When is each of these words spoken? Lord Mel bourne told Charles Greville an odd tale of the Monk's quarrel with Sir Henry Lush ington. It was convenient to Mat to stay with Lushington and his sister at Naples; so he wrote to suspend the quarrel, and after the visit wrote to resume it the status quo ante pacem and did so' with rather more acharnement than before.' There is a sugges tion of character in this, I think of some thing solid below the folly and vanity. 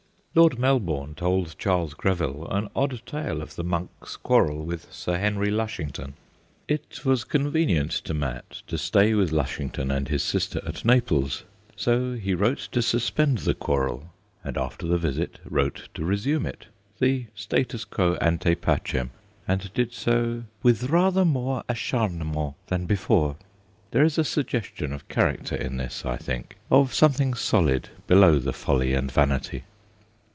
Lord 0.33 0.57
Mel 0.57 0.79
bourne 0.79 1.13
told 1.13 1.57
Charles 1.59 1.93
Greville 1.93 2.47
an 2.49 2.69
odd 2.73 3.01
tale 3.05 3.41
of 3.41 3.57
the 3.57 3.65
Monk's 3.65 4.15
quarrel 4.15 4.63
with 4.63 4.87
Sir 4.89 5.17
Henry 5.17 5.51
Lush 5.51 5.77
ington. 5.77 6.13
It 6.69 7.03
was 7.03 7.25
convenient 7.25 7.91
to 8.05 8.13
Mat 8.13 8.61
to 8.67 8.77
stay 8.77 9.13
with 9.13 9.33
Lushington 9.33 9.91
and 9.91 10.07
his 10.07 10.23
sister 10.23 10.61
at 10.65 10.85
Naples; 10.85 11.43
so 11.75 12.13
he 12.13 12.33
wrote 12.33 12.69
to 12.71 12.81
suspend 12.81 13.39
the 13.39 13.53
quarrel, 13.53 14.09
and 14.41 14.57
after 14.57 14.87
the 14.87 14.97
visit 14.97 15.37
wrote 15.43 15.89
to 15.95 16.05
resume 16.05 16.45
it 16.45 16.67
the 16.99 17.25
status 17.35 17.83
quo 17.83 18.13
ante 18.21 18.55
pacem 18.55 19.09
and 19.49 19.73
did 19.73 19.91
so' 19.91 20.43
with 20.63 20.85
rather 20.91 21.25
more 21.25 21.61
acharnement 21.67 22.53
than 22.67 22.85
before.' 22.85 23.35
There 23.91 24.05
is 24.05 24.17
a 24.17 24.23
sugges 24.23 24.73
tion 24.77 24.93
of 24.93 25.09
character 25.09 25.57
in 25.57 25.75
this, 25.75 26.05
I 26.05 26.15
think 26.15 26.55
of 26.71 26.93
some 26.93 27.11
thing 27.11 27.33
solid 27.33 27.89
below 28.07 28.39
the 28.39 28.53
folly 28.53 28.93
and 28.93 29.11
vanity. 29.11 29.65